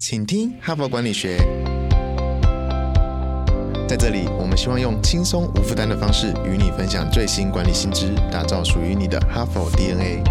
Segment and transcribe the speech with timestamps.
[0.00, 1.38] 请听哈佛管理学。
[3.88, 10.22] 在这里，我们希望用轻松无负担的方式与你分享最新管理新知，打造属于你的哈佛 DNA。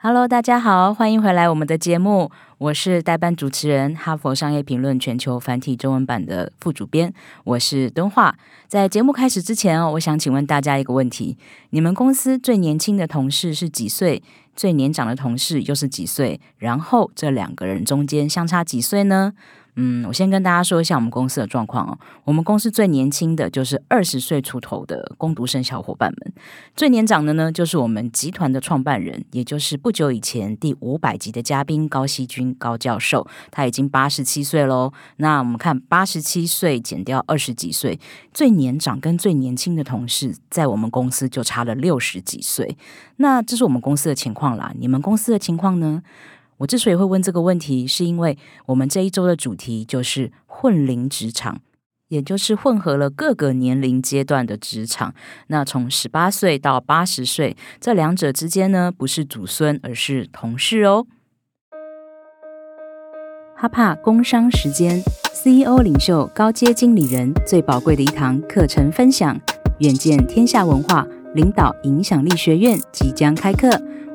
[0.00, 2.30] Hello，大家好，欢迎回来我们的节目。
[2.58, 7.14] 我是代班主持人，哈佛商业评论全球繁体中文版的副主编，
[7.44, 8.36] 我是敦化。
[8.66, 11.38] 在节目开始之前哦，我想请问大家一个问题：
[11.70, 14.20] 你们公司最年轻的同事是几岁？
[14.56, 16.40] 最年长的同事又是几岁？
[16.56, 19.34] 然后这两个人中间相差几岁呢？
[19.80, 21.96] 嗯，我先跟大家说一下我们公司的状况哦。
[22.24, 26.32] 我们公司最年轻的就是二十岁出头的工读生小伙伴们，
[26.74, 34.92] 最年长的呢就是我们集团的创办人，也就是不久以前第五百集的嘉宾高希军高教授，他已经八十七岁喽。
[35.18, 38.00] 那我们看八十七岁减掉二十几岁，
[38.34, 42.76] 最年长跟最年轻的同事在我们公司就差了六十几岁。
[43.18, 46.02] 那这是我们公司的情况啦，你们公司的情况呢？
[46.58, 51.60] 我之所以会问这个问题，是因为我们这一周的主题就是混龄职场，
[52.08, 55.14] 也就是混合了各个年龄阶段的职场。
[55.48, 61.06] 那从十八岁到八十岁，这两者之间呢，不是祖孙，而是同事哦。
[63.56, 69.40] 哈帕工商时间，CEO 领袖高阶经理人最宝贵的一堂课程分享，
[69.78, 73.68] 远见天下文化领导影响力学院即将开课。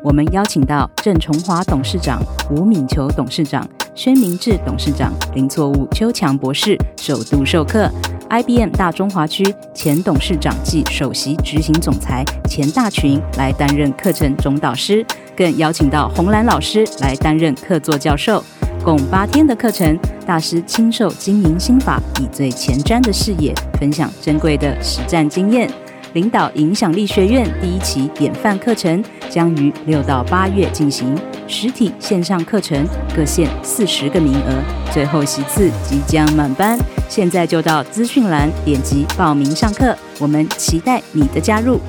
[0.04, 3.66] 我们邀请到郑崇华董事长、吴敏球董事长、
[3.96, 7.90] 宣明志董事长、林错误邱强博士首度授课。
[8.30, 15.06] IBM 大中华区前董事长暨首席执行总裁钱大群来担任课程总导师，
[15.38, 18.44] 更邀请到洪兰老师来担任客座教授。
[18.84, 25.72] 共八天的课程，大师亲授经营心法，以最前瞻的视野分享珍贵的实战经验。
[26.14, 36.78] 领导影响力学院第一期典范课程将于六到八月进行，实体线上课程各限四十个名额，最后席次即将满班。
[37.10, 41.80] 现在就到资讯栏点击报名上课，我们期待你的加入。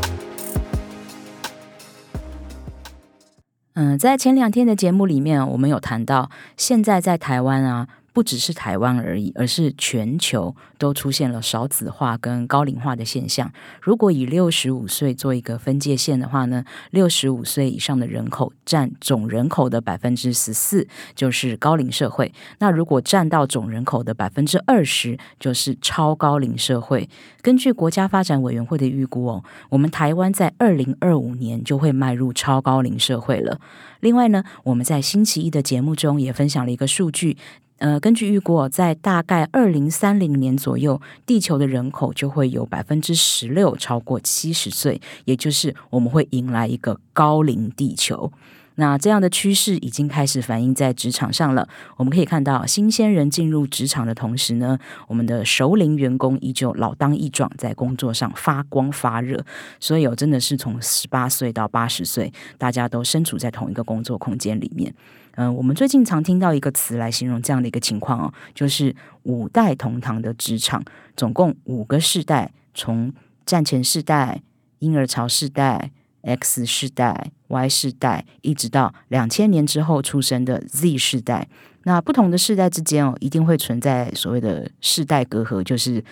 [3.74, 7.88] 嗯，在前两天的节目里面，我们有谈到，现在在台湾啊。
[8.14, 13.52] 不只是台湾而已，而是全球都出现了少子化跟高龄化的现象。
[13.82, 20.86] 如果以六十五岁做一个分界线的话呢，六十五岁以上的人口占总人口的百分之十四，
[21.16, 22.32] 就是高龄社会。
[22.60, 27.08] 那如果占到总人口的百分之二十，就是超高龄社会。
[27.42, 33.60] 根据国家发展委员会的预估哦，我们台湾在二零二五年就会迈入超高龄社会了。
[33.98, 37.36] 另外呢，我们在星期一的节目中也分享了一个数据。
[37.78, 48.32] 呃，根据预估，在大概二零三零年左右，地球的人口就会有百分之十六超过七十岁，也就是我们会迎来一个高龄地球。
[48.76, 51.68] 那这样的趋势已经开始反映在职场上了。
[51.96, 59.44] 我们可以看到，新鲜人进入职场的同时呢，我们的熟龄员工依旧老当益壮，在工作上发光发热。
[59.78, 64.92] 所以，真的是从十八岁到八十岁，大家都身处在同一个工作空间里面。
[65.36, 70.84] 嗯，我们最近常听到一个词来形容这样的一个情况哦，就是五代同堂的职场，
[71.16, 73.12] 总共五个世代，从
[73.44, 74.42] 战前世代、
[74.78, 75.90] 婴儿潮世代、
[76.22, 81.48] X 世代、Y 世代，一直到两千年之后出生的 Z 世代。
[81.82, 86.02] 那不同的世代之间哦，一定会存在所谓的世代隔阂，就是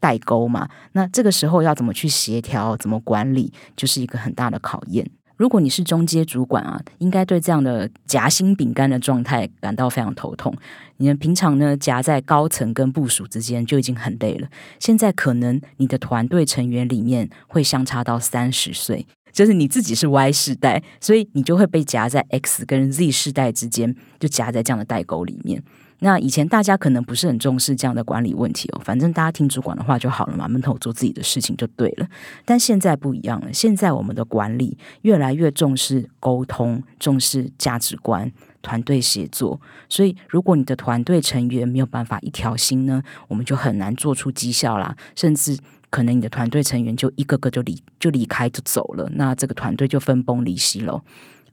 [0.00, 0.68] 代沟嘛。
[0.92, 5.10] 那这个时候要怎么去协调、怎么管理，就是一个很大的考验。
[5.38, 10.52] 如果你是中阶主管啊，应该对这样的夹心饼干的状态感到非常头痛。
[10.96, 14.48] 你们平常呢夹在高层跟部署之间就已经很累了，
[14.80, 25.62] 现在可能你的团队成员里面会相差到三十岁，就是你自己是 Y 世代，所以你就会被夹在 X 跟 Z 世代之间，就夹在这样的代沟里面。
[26.00, 32.06] 那以前大家可能不是很重视这样的管理问题哦，反正大家听主管的话就好了嘛，闷头做自己的事情就对了。
[32.44, 38.30] 但现在不一样了，现在我们的管理越来越重视沟通，重视价值观、
[38.62, 39.60] 团队协作。
[39.88, 45.58] 所以，如果你的团队成员没有办法一条心呢，我们就很难做出绩效啦，甚至
[45.90, 51.02] 可能你的团队成员就一个个就离就离开就走了，那这个团队就分崩离析了。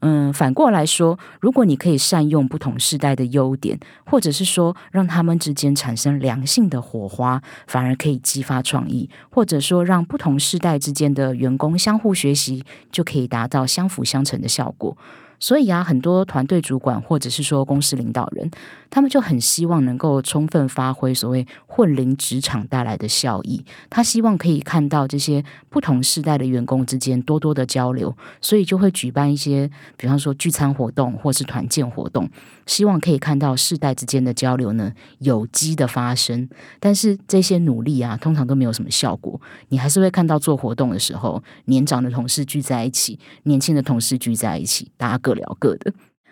[0.01, 14.95] 嗯，反过来说，如果你可以善用不同世代的优点，或者是说让他们之间产生良性的火花，反而可以激发创意，或者说让不同世代之间的员工相互学习，就可以达到相辅相成的效果。
[15.39, 18.49] 所以啊，很多团队主管或者是说公司领导人，
[18.89, 23.63] 他们就很希望能够充分发挥所谓混龄职场带来的效益。
[23.89, 32.29] 他希望可以看到这些不同世代的员工之间多多的交流，所以就会举办一些，比方说聚餐活动或是团建活动，
[32.65, 36.47] 希望可以看到世代之间的交流呢有机的发生。
[36.79, 39.39] 但是这些努力啊，通常都没有什么效果。
[39.67, 45.19] 你还是会看到做活动的时候，年长的同事聚在一起，年轻的同事聚在一起，大家。
[45.25, 45.91] 各聊各的。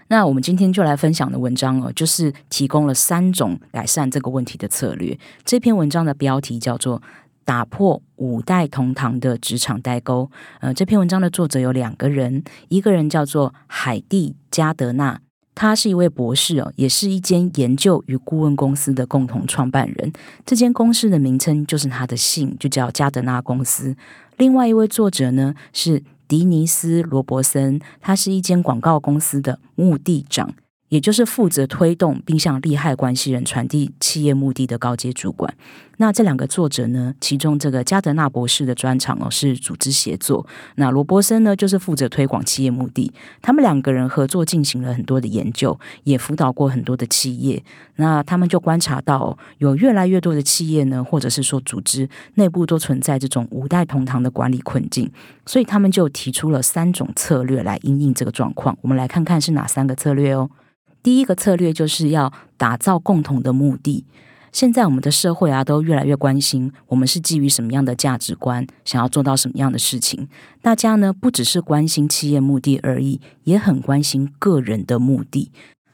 [0.10, 5.18] 那我们今天就来分享的文章哦，就是提供了三种改善这个问题的策略。
[5.44, 7.00] 这篇文章的标题叫做
[7.44, 10.30] 《打破五代同堂的职场代沟》。
[10.60, 15.20] 呃，这篇文章的作者有两个人，一个人叫做海蒂加德纳，
[15.56, 20.14] 他是一位博士哦，也是一间研究与顾问公司的共同创办人。
[20.46, 23.96] 这间公司的名称就是他的姓，就叫加德纳公司。
[24.38, 26.04] 另外一位作者呢是。
[26.28, 30.54] 迪尼斯·罗伯森，他是一间广告公司的目的长。
[30.94, 35.52] 也就是负责推动并向利害关系人传递企业目的的高阶主管。
[35.98, 37.16] 那这两个作者呢？
[37.20, 40.46] 其中这个加德纳博士的专长哦是组织协作，
[40.76, 43.12] 那罗伯森呢就是负责推广企业目的。
[43.42, 47.64] 他们两个人合作进行了很多的研究，也辅导过很多的企业。
[47.96, 55.12] 那他们就观察到，有越来越多的企业呢，或者是说组织内部都存在这种五代同堂的管理困境，
[55.48, 58.78] 所以他们就提出了三种策略来应应这个状况。
[58.82, 60.48] 我们来看看是哪三个策略哦。
[61.04, 64.06] 第一个策略就是要打造共同的目的。
[64.54, 70.28] 现在我们的社会啊，都越来越关心我们是基于什么样的价值观，想要做到什么样的事情。
[70.62, 75.52] 大家呢，不只是关心企业目的而已，也很关心个人的目的。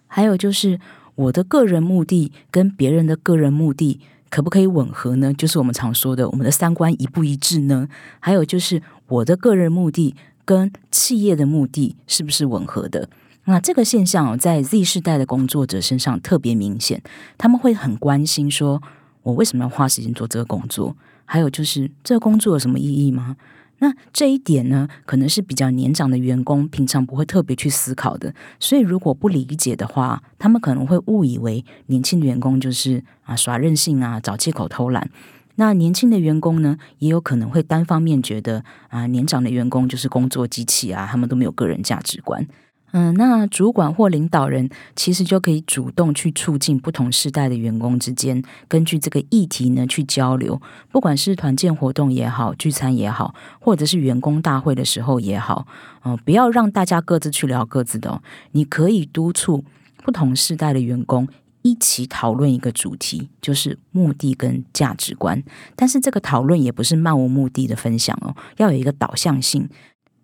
[0.08, 0.80] 还有就是
[1.16, 5.34] 我的个人目的跟别人的个人目的可不可以吻合呢？
[5.34, 7.88] 就是我们常说的，我们的三观一不一致呢？
[8.20, 10.14] 还有就是我的个人目的
[10.44, 13.08] 跟企业的目的是不是吻合的？
[13.46, 17.02] 那这个现象在 Z 世代的工作者身上特别明显，
[17.38, 18.82] 他们会很关心说
[19.24, 20.96] ：“我为什么要花时间做这个工作？
[21.26, 23.38] 还有就是这个工作有什么意义吗？”
[23.82, 28.36] 那这一点呢，可能是比较年长的员工平常不会特别去思考的。
[28.60, 35.10] 所以如果不理解的话，他们可能会误以为年轻的员工就是啊耍任性啊，找借口偷懒。
[35.56, 42.46] 那年轻的员工呢，也有可能会单方面觉得啊，年长的员工就是工作机器啊，他们都没有个人价值观。
[42.92, 50.60] 嗯，那主管或领导人其实就可以主动去促进不同世代的员工之间，根据这个议题呢去交流，
[50.92, 55.68] 不管是团建活动也好，聚餐也好，或者是员工大会的时候也好，
[56.04, 58.22] 嗯，不要让大家各自去聊各自的，
[58.54, 59.64] 你可以督促
[60.04, 61.28] 不同世代的员工
[61.62, 65.44] 一起讨论一个主题，就是目的跟价值观，
[65.76, 69.70] 但是这个讨论也不是漫无目的的分享哦，要有一个导向性，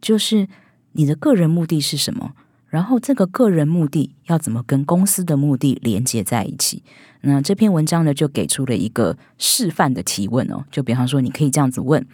[0.02, 0.48] 就是
[0.94, 2.32] 你的个人目的是什么？
[2.76, 6.84] 然后，这个个人目的要怎么跟公司的目的连接在一起？
[7.22, 10.66] 那这篇文章呢，就给出了一个示范的提问哦。
[10.70, 12.06] 就比方说，你可以这样子问：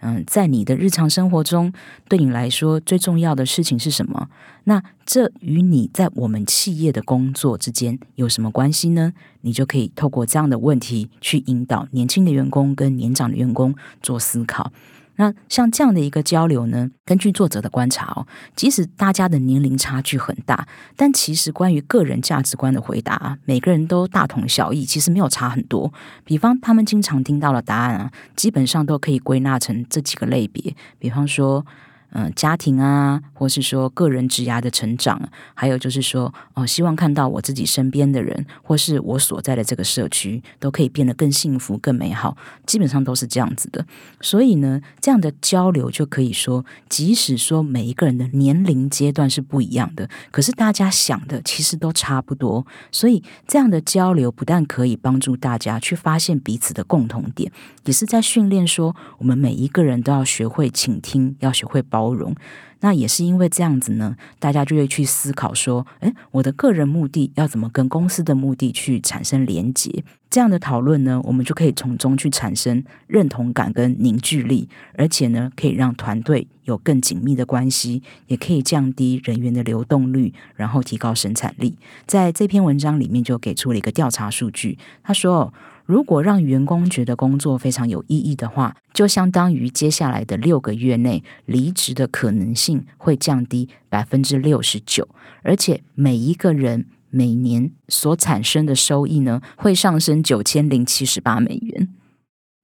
[0.00, 1.72] 嗯，在你的日常生活中，
[2.08, 4.28] 对你来说最重要的事情是什么？
[4.64, 9.12] 那这与你在我们企业的工作之间有什么关系呢？
[9.42, 13.72] 你就可以透过这样的问题去引导年轻的员工跟年长的员工
[14.02, 14.72] 做思考。
[15.18, 18.26] 那像这样的一个交流呢，根据作者的观察哦，
[18.56, 20.66] 即使大家的年龄差距很大，
[20.96, 25.92] 但其实关于个人价值观的回答，每个人都大同小异，其实没有差很多。
[26.24, 31.66] 比方他们经常听到的答案啊，基本上都可以归纳成这几个类别，比方说。
[32.12, 35.20] 嗯，家庭啊，或是说个人职涯的成长，
[35.52, 42.34] 还有就是说，哦，希望看到我自己身边的人，或是我所在的这个社区，都可以变得更幸福、更美好。
[42.64, 43.84] 基本上都是这样子的。
[44.22, 52.66] 所以呢，这样的交流就可以说，即使说每一个人的年龄阶段是不一样的，可是大家想的其实都差不多。
[52.90, 57.52] 所以这样的交流不但可以帮助大家去发现彼此的共同点，
[57.84, 61.97] 也是在训练说，我们每一个人都要学会倾听，要学会包。
[61.98, 62.32] 包容，
[62.78, 70.04] 那也是因为这样子呢，大家就会去思考说，诶，我的个人目的要怎么跟公司的目的去产生连结？
[70.30, 81.76] 这样的讨论呢，我们就可以从中去产生认同感跟凝聚力，而且呢，可以让团队有更紧密的关系，也可以降低人员的流动率，然后提高生产力。
[82.06, 85.52] 在这篇文章里面就给出了一个调查数据，他说。
[85.88, 95.08] 如果让员工觉得工作非常有意义的话，就相当于接下来的六个月内离职的可能性会降低百分之六十九，
[95.42, 101.88] 而且每一个人每年所产生的收益呢会上升九千零七十八美元。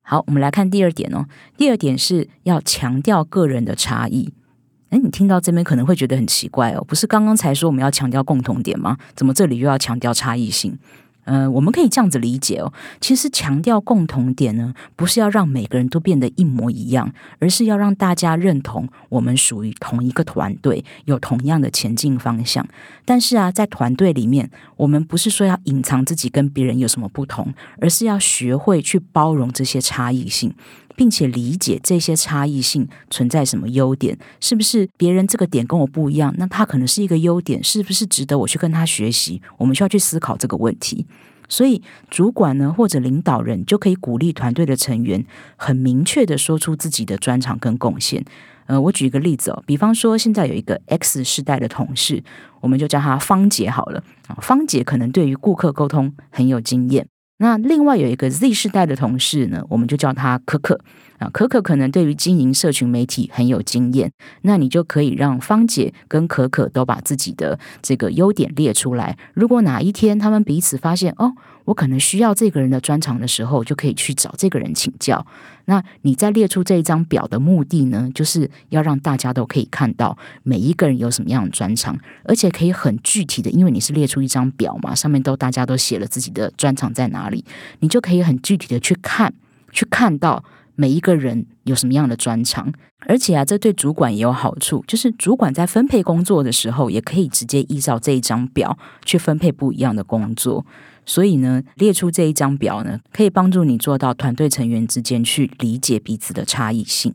[0.03, 1.25] 好，我们来看第二点哦。
[1.57, 4.35] 第二点是要强调个人的差异。
[4.91, 8.99] 哎，你听到这边可能会觉得很奇怪哦，不是刚刚才说我们要强调共同点吗？
[9.17, 10.79] 怎么这里又要强调差异性？
[11.25, 12.73] 呃，我们可以这样子理解哦。
[13.01, 22.67] 其实强调共同点呢，不是要让每个人都变得一模一样，而是要让大家认同我们属于同一个团队，有同样的前进方向。
[23.05, 30.55] 但是啊，在团队里面，我们不是说要隐藏自己跟别人有什么不同，而是要学会去包容这些差异性。
[30.97, 36.35] 并且理解这些差异性存在什么优点，是不是别人这个点跟我不一样？
[36.39, 39.43] 那他可能是一个优点，是不是值得我去跟他学习？
[39.59, 41.07] 我们需要去思考这个问题。
[41.47, 45.25] 所以，主管呢或者领导人就可以鼓励团队的成员
[45.57, 48.25] 很明确的说出自己的专长跟贡献。
[48.67, 52.25] 呃，我举一个例子哦，比方说现在有一个 X 世代的同事，
[52.63, 54.03] 我们就叫他芳姐好了。
[54.41, 57.07] 芳姐可能对于顾客沟通很有经验。
[57.45, 60.81] 那另外有一个 Z 世代的同事呢，我们就叫他可可。
[61.33, 64.13] 可可可能对于经营社群媒体很有经验，
[64.43, 69.17] 那你就可以让芳姐跟可可都把自己的这个优点列出来。
[69.35, 71.33] 如果哪一天他们彼此发现哦。
[71.65, 75.27] 我可能需要这个人的专长的时候，就可以去找这个人请教。
[75.65, 87.43] 那你在列出这一张表的目的呢，就是要让大家都可以看到每一个人有什么样的专长，而且可以很具体的，因为你是列出一张表嘛，上面都大家都写了自己的专长在哪里，
[87.81, 89.33] 你就可以很具体的去看，
[89.73, 92.73] 去看到每一个人有什么样的专长。
[93.07, 100.65] 而且啊，这对主管也有好处，就是主管在分配工作的时候，也可以直接依照这一张表去分配不一样的工作。
[101.05, 107.15] 所以呢，列出这一张表呢，可以帮助你做到团队成员之间去理解彼此的差异性。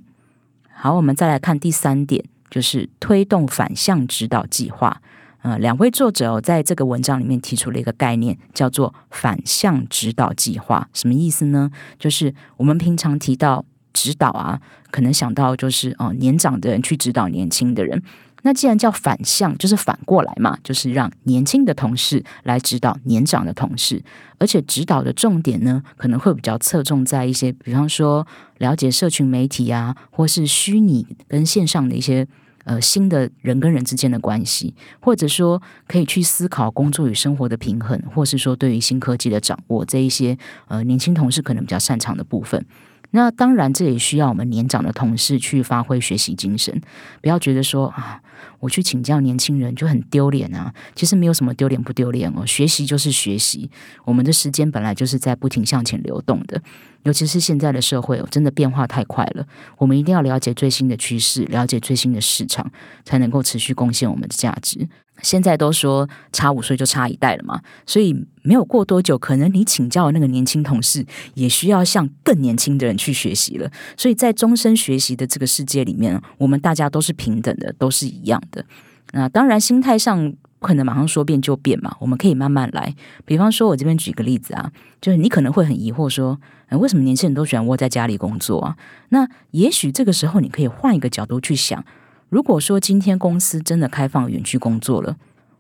[0.71, 5.01] 好，我们再来看第三点，就是推动反向指导计划。
[5.41, 10.89] 呃，两位作者在这个文章里面提出了一个概念，叫做反向指导计划。
[10.93, 11.71] 什么意思呢？
[11.97, 14.59] 就是我们平常提到指导啊，
[14.91, 18.03] 可能想到就是哦，年长的人去指导年轻的人。
[18.43, 24.01] 那既然叫反向，就是反过来嘛，就是让年轻的同事来指导年长的同事，
[24.37, 28.25] 而且指导的重点呢，可能会比较侧重在一些，比方说
[28.59, 32.25] 了解社群媒体啊，或是虚拟跟线上的一些
[32.69, 42.63] 呃新的人跟人之间的关系，或者说可以去思考工作与生活的平衡，或是说对于新科技的掌握这一些呃年轻同事可能比较擅长的部分。
[43.11, 46.79] 那当然，这也需要我们年长的同事去发挥学习精神，
[47.23, 48.21] 不要觉得说啊，
[48.59, 50.73] 我去请教年轻人就很丢脸啊。
[50.95, 53.69] 其实没有什么丢脸不丢脸哦，学习就是学习。
[54.05, 56.61] 我们的时间本来就是在不停向前流动的，
[57.03, 59.45] 尤其是现在的社会，真的变化太快了。
[59.77, 62.71] 我们一定要了解最新的趋势，了解最新的市场，
[63.03, 64.87] 才能够持续贡献我们的价值。
[65.21, 73.69] 现在都说差五岁就差一代了嘛，所以没有过多久，可能你请教的那个年轻同事也需要向更年轻的人去学习了。
[73.97, 78.65] 所以在终身学习的这个世界里面，我们大家都是平等的，都是一样的。
[79.11, 82.93] 那当然，心态上不可能马上说变就变嘛，我们可以慢慢来。
[83.25, 84.71] 比方说，我这边举个例子啊，
[85.01, 86.39] 就是你可能会很疑惑说，
[86.71, 88.77] 为什么年轻人都喜欢窝在家里工作啊？
[89.09, 91.83] 那也许这个时候，你可以换一个角度去想。
[92.29, 95.17] 如果说今天公司真的开放远距工作了，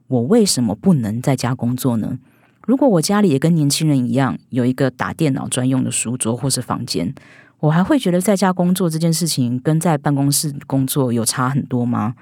[0.07, 2.19] 我为什么不能在家工作呢？
[2.67, 7.11] 如果我家里也跟年轻人一样有一个打电脑专用的书桌或是房间，
[7.61, 12.13] 我还会觉得在家工作这件事情跟在办公室工作有差很多吗？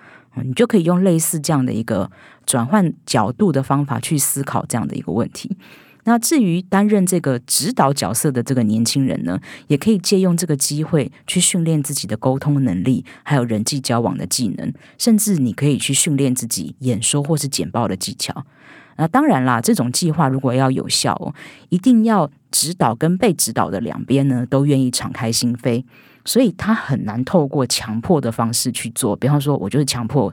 [0.43, 2.09] 你就可以用类似这样的一个
[2.45, 5.57] 转换角度的方法去思考这样的一个问题。
[6.03, 18.45] 那至于担任这个指导角色的这个年轻人呢，也可以借用这个机会去训练自己的沟通能力，还有人际交往的技能，甚至你可以去训练自己演说或是简报的技巧。
[18.95, 21.35] 那当然啦，这种计划如果要有效，哦，
[21.67, 25.83] 一定要指导跟被指导的两边呢都愿意敞开心扉，
[26.27, 29.15] 所以他很难透过强迫的方式去做。
[29.15, 30.31] 比方说，我就是强迫。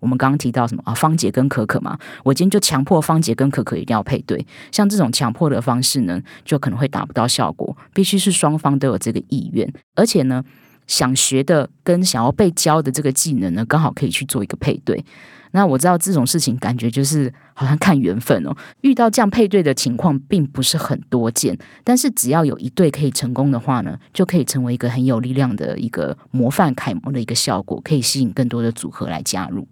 [0.00, 0.92] 我们刚刚提到什么啊？
[0.92, 4.46] 芳姐跟可可嘛，我今天就强迫芳姐跟可可一定要配对。
[4.70, 7.74] 像这种强迫的方式呢，就可能会达不到效果。
[7.94, 10.44] 必须是双方都有这个意愿，而且呢，
[10.86, 15.02] 想学的跟想要被教的这个技能呢，刚好可以去做一个配对。
[15.54, 18.54] 那我知道这种事情感觉就是好像看缘分哦。
[18.80, 29.66] 遇到这样配对的情况并不是很多见，但是只要有一对可以成功的话呢，就可以成为一个很有力量的一个模范楷模的一个效果，可以吸引更多的组合来加入。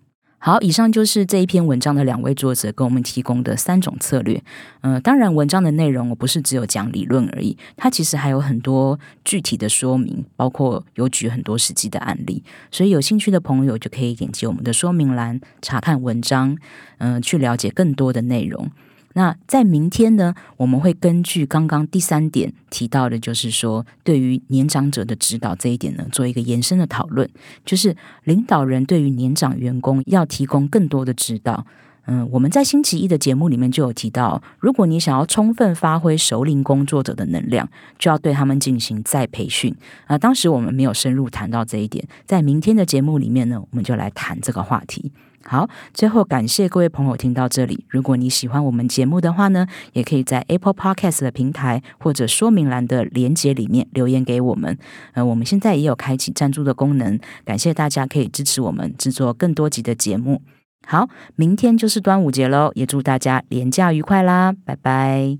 [0.44, 4.42] 好，以上就是这一篇文章的两位作者给我们提供的三种策略。
[4.80, 12.42] 嗯，当然，文章的内容我不是只有讲理论而已，它其实还有很多具体的说明，包括有举很多实际的案例。
[12.72, 16.58] 所以有兴趣的朋友就可以点击我们的说明栏查看文章，
[16.98, 18.68] 嗯，去了解更多的内容。
[19.14, 27.28] 那在明天呢，我们会根据刚刚第三点提到的，就是说对于年长者的指导这一点呢，做一个延伸的讨论，
[27.64, 31.66] 就是领导人对于年长员工要提供更多的指导。
[32.06, 39.72] 嗯，我们在星期一的节目里面就有提到，如果你想要充分发挥首领工作者的能量，就要对他们进行再培训。
[40.06, 45.12] 啊，当时我们没有深入谈到这一点，在明天的节目里面呢，我们就来谈这个话题。
[45.44, 47.84] 好，最后感谢各位朋友听到这里。
[47.88, 54.78] 如果你喜欢我们节目的话呢，也可以在 Apple Podcast 的平台或者说明栏的连接里面留言给我们。
[55.14, 60.42] 呃，我们现在也有开启赞助的功能，感谢大家可以支持我们制作更多集的节目。
[60.86, 65.38] 好，明天就是端午节喽，也祝大家连假愉快啦，拜拜！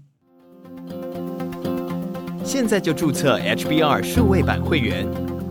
[2.45, 5.07] 现在就注册 HBR 数位版会员，